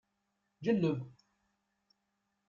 [0.63, 0.99] Ǧelleb!